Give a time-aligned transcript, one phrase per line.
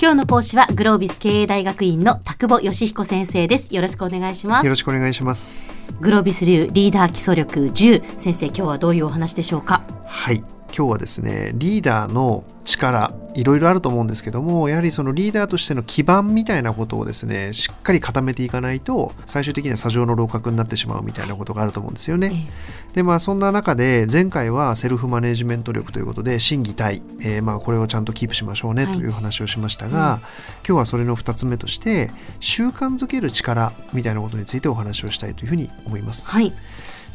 [0.00, 3.74] 今日の講師はグロービス経営大学院の田久保義彦先生です。
[3.74, 4.64] よろしくお願いします。
[4.64, 5.68] よろしくお願いします。
[6.00, 9.82] グロービス流リーダー基礎力10先生今日はどういうお話でしょうか？
[10.06, 10.44] はい
[10.78, 22.48] 今日はですねリーダーの力いろいろあると思うんですけどもやはりそのリーダーとしての基盤みたいなことをですねしっかり固めていかないと最終的には砂上の楼閣になってしまうみたいなことがあると思うんですよね。
[22.94, 30.28] でまあそんな中で前回はセルフマネジメント力ということで心技体、えー、まあこれをちゃんとキープしましょうねという話をしましたが、はいうん、今
[30.64, 36.28] 日はそれの2つ目として習慣づける力みたいなことについてお話をしたいというふうに思います。
[36.28, 36.52] はい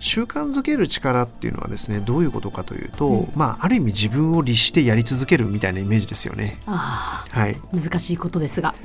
[0.03, 6.57] 習慣づける力っていうのはですねどういうことかというと、うん、まあある意味自分を律してやり続けるみたいなイメージですよね。
[6.65, 8.75] はい、難しいことですが。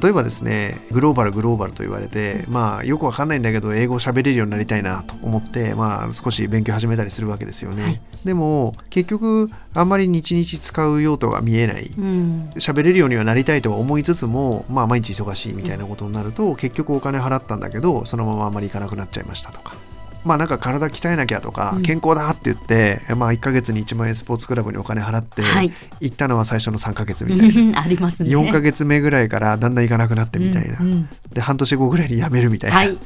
[0.00, 7.82] 例えばですねグローバルグローバルと言われて、まあよくわかんないんだけど英語を喋れるようになりたいなと思って、まあ、少し勉強始めたりするわけですよね。
[7.82, 11.90] はい、でも結局あんまり日々使う用途が見えない。
[12.56, 19.91] 喋、うん、れるようにはなりたいとは思いつつも、まあ、毎日忙しいみたいなことになると、うん、結局お金払ったんだけどそのままあんまり行かなくなっちゃいましたとか。
[20.24, 27.82] まあなんか体鍛えなきゃとか健康だって言って、うん、まあ1か月に1万円スポーツクラブにお金払って、はい、行ったのは最初の3か月みたいな。
[27.82, 28.30] ありますね。
[28.30, 32.96] 4か月目ぐらいからだんだん行かなくなってみたいな、うんうん、で半年後ぐらいに辞めるみたいな、はい、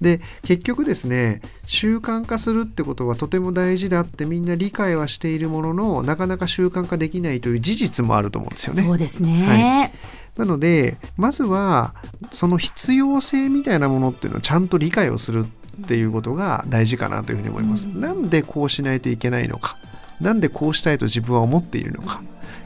[0.00, 8.82] で結局ですね習慣化するってことはとても大事だってみんな理解はしているもののなかなか習慣化できないという事実もあると思うんですよね。
[8.82, 9.92] そうですね、はい。
[10.38, 11.94] なのでまずは
[12.30, 17.86] その必要性みたいなものっていうのをちゃんと理解をするっていうことが大事かなというふうに思います。
[17.86, 19.76] なんでこうしないといけないのか。
[20.20, 22.22] なんでこうしたいと自分は思っているのか。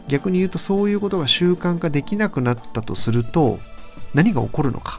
[0.08, 3.58] 逆に言うとそういうことが習慣化できなくなったとすると
[4.14, 4.98] 何が起こるのか、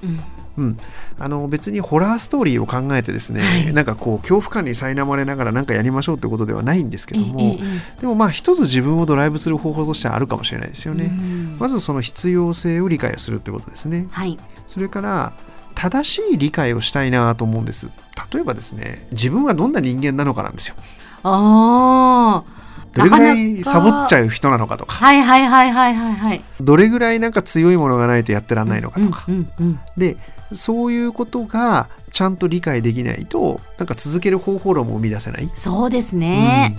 [0.55, 0.77] うん、
[1.17, 7.57] あの別にホラーストーリーを考えてですね、はい、なんかこう恐怖感に苛まれながら何かやりましょうってことではないんですけども、
[7.99, 11.11] でもまあ一つ自分をドライブする方法としてはあるかもしれないですよね。
[11.57, 14.05] まずその必要性を理解するってことですね。
[14.11, 14.37] はい、
[14.67, 15.33] それから
[15.79, 17.87] 正しい理解をしたいなと思うんです。
[18.33, 20.75] 例えばですね自分はどんな人間なのかなんですよ。
[21.23, 22.59] ああ
[22.91, 24.91] どれぐらいサボっちゃう人なのかとか。
[24.91, 26.43] はいはいはいはいはいはい。
[26.59, 30.17] どれぐらいなんか強いものがないとやってらんないのかとか、うんうんうん、で
[30.51, 35.49] そういうことがちゃんと理解できないとなんか続ける方法論も生み出せない。
[35.55, 36.75] そうですね、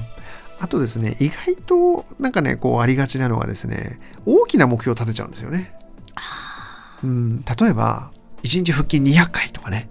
[0.59, 5.73] うん、あとですね意外となんかねこうありがちなのはですね大きな目標を立てちゃうんですよね。
[7.03, 8.11] うん、例えば
[8.43, 9.89] 1日腹筋200回とかね。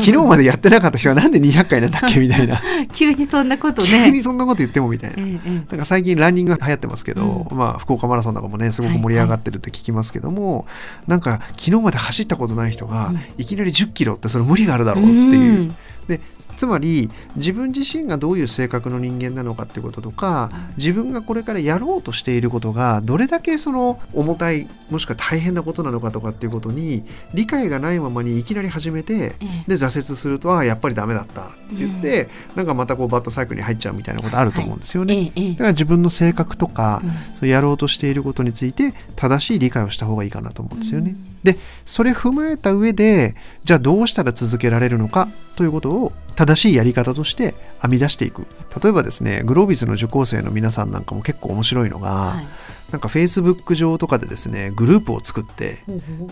[0.00, 2.60] 昨日までやってなかった人はなんで200回なんだっけみたいな。
[2.92, 3.88] 急にそんなことね。
[3.88, 10.66] 急にそんなこと言ってもみたいな、ええ、なんか最近ランニングが流行ってますけど、うん、まあ福岡マラソンとかもねすごく盛り上がってるって聞きますけども、はいはい、
[11.08, 15.60] なんか昨日まで走ったことない人が、いきなり1 0キロってそれ無理があるだろうっていう。
[15.60, 15.74] うん。
[16.08, 16.20] で
[16.62, 27.02] つまり自分自身がどういう性格の人間なのかっていうこととか自分がこれからやろうとしていることがどれだけその重たいもしくは大変なことなのかとかっていうことに
[27.34, 29.30] 理解がないままにいきなり始めて、
[29.66, 31.48] で挫折するとあやっぱりダメだった。
[31.48, 35.32] って言って、うん、なんかまたこうバットサイクルに入っちゃうみたいなことあると思うんですよね。
[35.34, 41.10] はい、だから自分の性格とか、うん、そうやろうとしていることについて正しい理解をした方がいいかなと思うんですよね。
[41.10, 41.32] うん。
[41.42, 43.34] でそれ踏まえた上で
[43.64, 48.46] じゃあどうしたら続けられるのかということを正しいやり方として編み出していく。
[48.80, 52.46] 例えばですねグロービスの受講生の皆さんなんかも結構面白いのが、はい、
[52.92, 55.78] なんかフェイスブック上とかでですねグループを作って、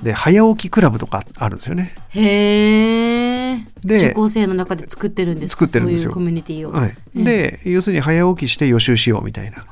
[0.03, 1.95] で早起きクラブとかあるんですよね。
[2.11, 3.67] へえ。
[3.85, 6.13] で受講生の中で作ってるんです作ってるんですよ。
[6.13, 6.73] コミュニティを。
[6.73, 9.65] はい、で要するに早起きして予習しようみたいな。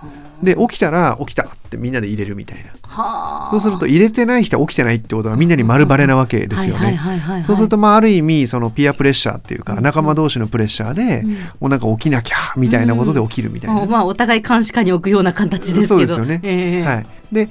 [0.42, 3.48] で起きたら起きたってみんなで入れるみたいな。
[3.50, 6.98] そうすると入れてない人は起きてないってことはみんなに丸バレなわけですよね。
[7.44, 11.24] そうするとまあある意味そのピアプレッシャーっていうか仲間同士のプレッシャーで
[11.60, 15.88] もうなんか起きなきゃみたいなことで起きるみたいな、まあお互い監視下に置くような形ですけど。
[15.88, 17.06] そうですよね、えー、はい。
[17.32, 17.50] で例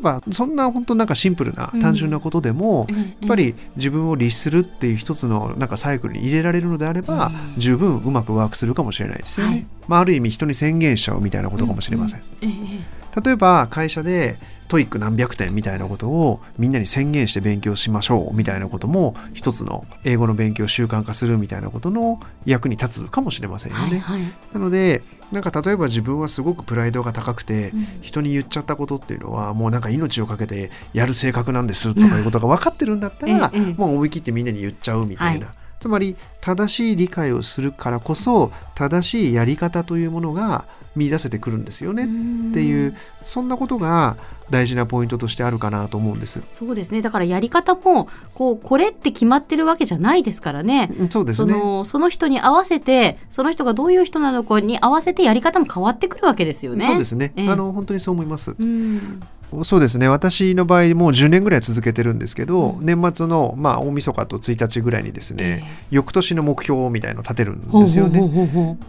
[0.00, 9.52] ばそんな本当なんかシンプルな単純なことでも、うん、やっぱり自分を律するっていう一つのなんかサイクルに入れられるのであれば、うん、十分うまくワークするかもしれないですよね。
[9.52, 12.20] はい、まあ、ある意味人に宣言しちゃうみたいなことかもしれません。
[12.42, 12.84] うん、
[13.22, 14.38] 例えば会社で
[14.68, 24.00] TOEIC 何百点みたいなことをみんなに宣言して勉強しましょうみたいなことも一つの英語の勉強習慣化するみたいなことの役に立つかもしれませんよね。
[24.00, 25.02] はいはい、なので
[25.32, 35.46] なんか例えば自分はすごくプライドが高くて、人に言っちゃったことっていうのはもうなんか命を懸けてやる性格なんですとかいうことが分かってるんだったら、もう思い切ってみんなに言っちゃうみたいな。
[35.46, 35.56] はい。
[35.80, 40.64] つまり正しい理解をするからこそ正しいやり方というものが
[40.96, 42.04] 見出せてくるんですよね。
[42.04, 42.06] っ
[42.52, 44.16] ていうそんなことが
[44.50, 46.40] 大事なポイントとしてあるかなと思うんです。
[46.52, 47.02] そうですね。
[47.02, 50.90] だからやり方もこうこれって決まってるわけじゃないですからね。
[51.10, 51.52] そうですね。
[51.52, 56.84] そのその人に合わせてその人がどういう人なのかに合わせてやり方も変わってくるわけですよね。
[56.84, 58.54] そうですね、えー、あの本当にそう思います。
[58.58, 59.20] うん。
[59.64, 60.08] そうですね。
[60.08, 68.20] 私の場合もう10年ぐらい続けてるんですけど、うん、年末の、まあ、大晦日と1日ぐらいにですね、えー、翌年の目標みたいのを立てるんですよね。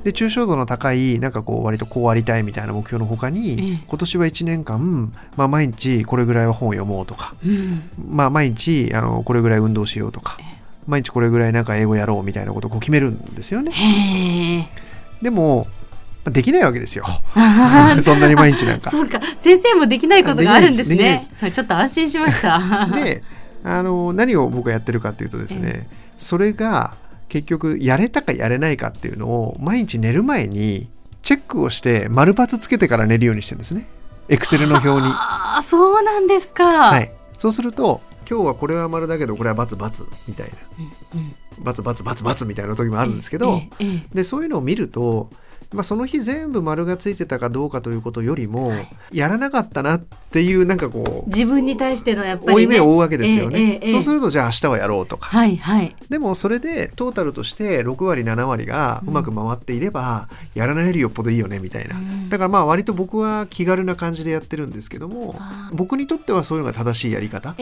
[0.03, 10.46] で抽象度の高いなんかこう割とこうありたいみたいな目標のほかに、えー、今年は1年間、まあ、毎日これぐらいは本を読もうとか、うん、まあ、毎日あのこれぐらい運動しようとか、えー、
[10.86, 14.70] 毎日これぐらいなんか英語やろうみたいなことを決めるんですよね。
[15.24, 15.66] でも
[16.26, 17.06] できないわけですよ。
[18.02, 18.92] そんなに毎日なんか。
[18.92, 21.22] そうか、先生もできないことがあるんですね。
[21.40, 22.60] すちょっと安心しました。
[22.94, 23.24] で、
[23.64, 26.98] あの何を僕がやってるかっていうとですね、えそれが
[27.30, 30.90] 結局やれたかやれないかっていうのを毎日寝る前に
[31.27, 33.85] チェックをして丸抜つけてから寝るようにしてるんですね。
[34.29, 35.07] エクセルの表に。
[35.07, 36.63] ああ、そうなんですか。
[36.63, 37.12] はい。
[37.38, 40.53] そうすると今日はこれは丸だけどこれは××みたいな。
[40.79, 43.62] うんうんバツバツバツバツみたいな時もあるんですけど、
[44.13, 45.29] でそういうのを見ると
[45.74, 65.36] まあ、その日全部丸がついてたかどうかということよりも、はい、やらなかったなっていうなんかこう自分に対してのやっぱり、ね、負い目を負うわけですよね、えーえー、そうするとじゃあ明日はやろうとか、はいはい、でもそれでトータルとして6割7割がうまく回っていれば、うん、やらないよりよっぽどいいよねみたいな、うん、だからまあ割と僕は気軽な感じでやってるんですけども
[65.74, 67.56] 僕にとってはそういうのが正しいやり方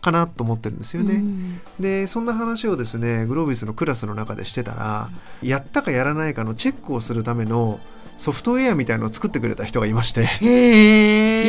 [0.00, 5.10] かなと思ってるんですよね、うん、でそんな話をですねグロービスのクラスの中でしてたら、
[5.42, 7.80] やったかやらないかのチェックをするための
[8.16, 10.28] ソフトウェアみたいのを作ってくれた人がいまして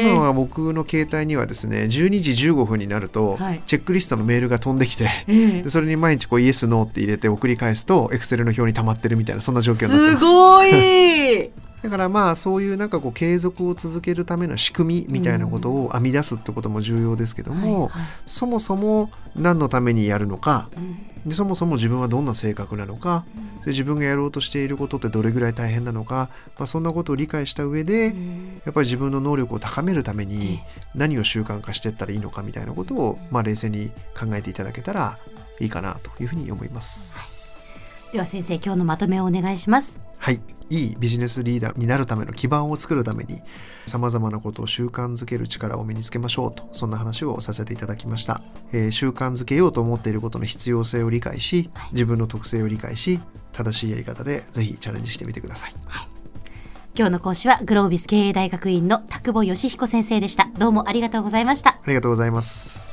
[0.02, 1.90] 今は僕の携帯にはですね12
[2.22, 3.38] 時15分になると、
[3.68, 10.26] チェックリストのメールが飛んできて、でそれに毎日こうイエスノーって入れて送り返すとエクセルの表に溜まってるみたいなそんな状況になってます。
[10.26, 11.52] すごい
[11.84, 17.92] だからまあそういうなんかこう継続を続けるための仕組みみたいなことを編み出すってことも重要ですけども、
[18.26, 20.70] そもそも何のためにやるのか、
[21.26, 23.26] でそもそも自分はどんな性格なのか、
[23.66, 28.16] で自分がやろうとしていることってどれぐらい大変なのか、まあ、そんなことを理解した上で、
[28.66, 30.62] やっぱり自分の能力を高めるために
[30.96, 35.18] 何を習慣化していったらいいのかみたいなことを、まあ、冷静に考えていただけたら
[35.60, 37.34] いいかなというふうに思います。
[38.14, 40.00] では先生今日のまとめをお願いします。
[40.18, 40.40] はい
[40.74, 43.42] いいビジネスリーダーになるための基盤を作るために
[43.86, 48.42] さまざまなことを習慣づける力を身につけましょうとそんな話をさせていただきました、
[48.72, 53.20] えー、習慣づけようと思っていることの必要性を理解し自分の特性を理解し
[53.52, 56.08] 正しいやり方でぜひチャレンジしてみてください、はい、
[56.96, 60.50] 今日の講師はグロービス経営大学院の田久保義彦先生でした。
[60.58, 61.72] どうもありがとうございました。
[61.72, 62.93] ありがとうございます